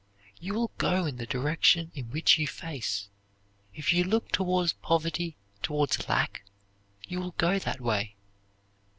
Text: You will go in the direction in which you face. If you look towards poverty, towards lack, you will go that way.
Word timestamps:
You 0.39 0.55
will 0.55 0.71
go 0.79 1.05
in 1.05 1.17
the 1.17 1.27
direction 1.27 1.91
in 1.93 2.09
which 2.09 2.39
you 2.39 2.47
face. 2.47 3.07
If 3.75 3.93
you 3.93 4.03
look 4.03 4.29
towards 4.31 4.73
poverty, 4.73 5.35
towards 5.61 6.09
lack, 6.09 6.43
you 7.07 7.19
will 7.19 7.35
go 7.37 7.59
that 7.59 7.79
way. 7.79 8.15